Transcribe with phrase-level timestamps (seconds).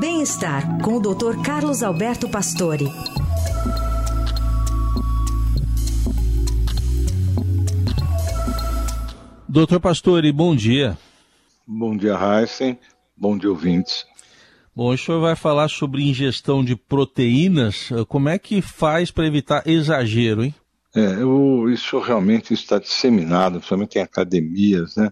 [0.00, 1.42] Bem-estar com o Dr.
[1.44, 2.86] Carlos Alberto Pastore.
[9.48, 10.96] Doutor Pastore, bom dia.
[11.66, 12.78] Bom dia, Heisen.
[13.16, 14.06] Bom dia, ouvintes.
[14.74, 17.90] Bom, o senhor vai falar sobre ingestão de proteínas.
[18.06, 20.54] Como é que faz para evitar exagero, hein?
[20.94, 25.10] É, eu, isso realmente está disseminado, principalmente em academias, né?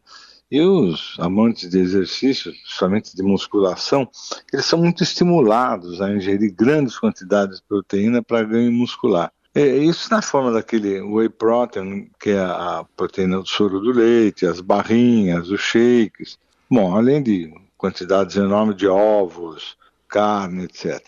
[0.50, 4.08] E os amantes de exercício, principalmente de musculação,
[4.52, 9.32] eles são muito estimulados a ingerir grandes quantidades de proteína para ganho muscular.
[9.52, 14.46] É, isso na forma daquele whey protein, que é a proteína do soro do leite,
[14.46, 16.38] as barrinhas, os shakes.
[16.70, 19.76] Bom, além de quantidades enormes de ovos,
[20.08, 21.02] carne, etc.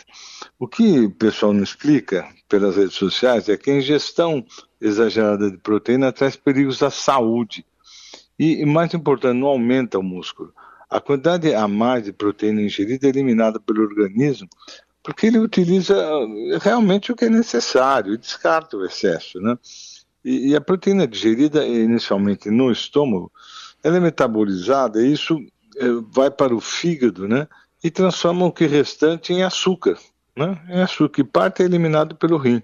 [0.58, 4.44] O que o pessoal não explica pelas redes sociais é que a ingestão
[4.80, 7.64] exagerada de proteína traz perigos à saúde.
[8.38, 10.52] E, mais importante, não aumenta o músculo.
[10.88, 14.48] A quantidade a mais de proteína ingerida é eliminada pelo organismo
[15.08, 19.56] porque ele utiliza eh, realmente o que é necessário e descarta o excesso, né?
[20.22, 23.32] E, e a proteína digerida inicialmente no estômago,
[23.82, 25.38] ela é metabolizada e isso
[25.78, 27.48] é, vai para o fígado, né?
[27.82, 29.96] E transforma o que restante em açúcar,
[30.36, 30.60] né?
[30.68, 32.62] Em açúcar, parte é eliminado pelo rim.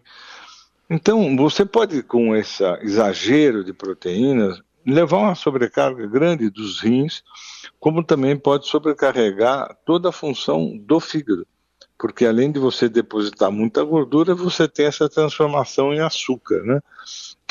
[0.90, 7.22] Então, você pode, com esse exagero de proteínas, levar uma sobrecarga grande dos rins,
[7.80, 11.46] como também pode sobrecarregar toda a função do fígado
[11.98, 16.80] porque além de você depositar muita gordura, você tem essa transformação em açúcar, né?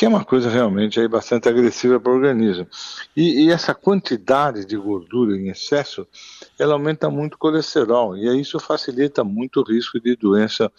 [0.04, 2.68] Que é uma coisa realmente aí bastante agressiva para o organismo.
[3.16, 6.06] E, e, essa quantidade de gordura em excesso,
[6.60, 10.70] ela aumenta muito o colesterol, e isso facilita muito o risco de doença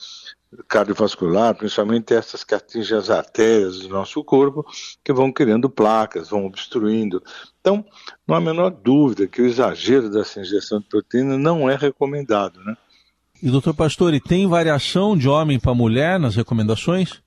[0.68, 4.62] cardiovascular, principalmente essas que atingem as artérias do nosso corpo,
[5.02, 7.22] que vão criando placas, vão obstruindo.
[7.62, 7.82] Então,
[8.28, 12.62] não há a menor dúvida que o exagero dessa injeção de proteína não é recomendado,
[12.62, 12.76] né?
[13.42, 17.24] E doutor Pastore, tem variação de homem para mulher nas recomendações?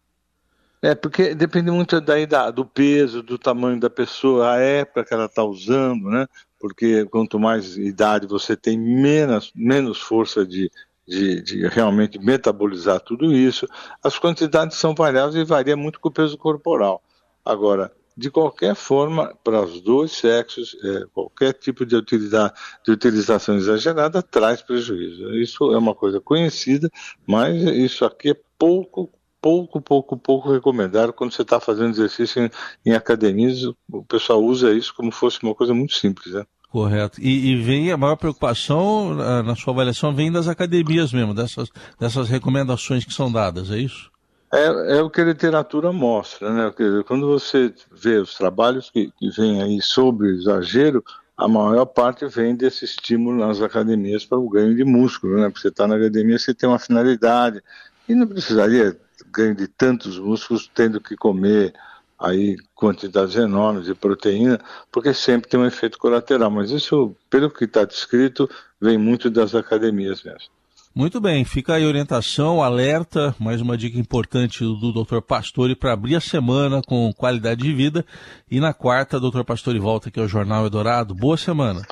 [0.82, 5.14] É, porque depende muito da idade, do peso, do tamanho da pessoa, a época que
[5.14, 6.28] ela está usando, né?
[6.60, 10.72] Porque quanto mais idade você tem, menos, menos força de,
[11.08, 13.68] de, de, realmente metabolizar tudo isso.
[14.04, 17.02] As quantidades são variáveis e varia muito com o peso corporal.
[17.44, 23.56] Agora, de qualquer forma, para os dois sexos, é, qualquer tipo de, utilidade, de utilização
[23.56, 25.34] exagerada traz prejuízo.
[25.36, 26.90] Isso é uma coisa conhecida,
[27.26, 29.12] mas isso aqui é pouco,
[29.42, 32.50] pouco, pouco, pouco recomendado quando você está fazendo exercício em,
[32.86, 33.64] em, academias.
[33.92, 36.46] O pessoal usa isso como fosse uma coisa muito simples, né?
[36.70, 37.22] Correto.
[37.22, 42.28] E, e, vem a maior preocupação, na sua avaliação, vem das academias mesmo, dessas, dessas
[42.28, 44.12] recomendações que são dadas, é isso?
[44.52, 46.74] É, é o que a literatura mostra, né?
[47.06, 51.04] Quando você vê os trabalhos que, que vêm aí sobre exagero,
[51.38, 55.50] a maior parte vem desse estímulo nas academias para o ganho de músculo, né?
[55.50, 57.62] Porque você está na academia, você tem uma finalidade
[58.10, 58.98] e não precisaria
[59.38, 61.74] ganho de tantos músculos tendo que comer
[62.20, 64.60] aí quantidades enormes de proteína,
[64.92, 66.50] porque sempre tem um efeito colateral.
[66.50, 68.50] Mas isso, pelo que está descrito,
[68.82, 70.50] vem muito das academias mesmo.
[70.96, 75.22] Muito bem, fica aí a orientação, alerta, mais uma dica importante do Dr.
[75.22, 78.04] Pastore para abrir a semana com qualidade de vida.
[78.50, 79.44] E na quarta, Dr.
[79.44, 81.14] Pastore volta aqui ao Jornal Eldorado.
[81.14, 81.84] Boa semana.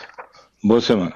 [0.63, 1.13] Boa semana.